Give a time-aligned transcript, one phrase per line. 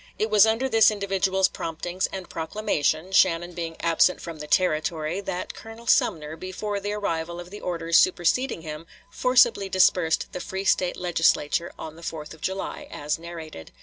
[0.17, 5.53] It was under this individual's promptings and proclamation, Shannon being absent from the Territory, that
[5.53, 10.97] Colonel Sumner, before the arrival of the orders superseding him, forcibly dispersed the free State
[10.97, 13.71] Legislature on the 4th of July, as narrated.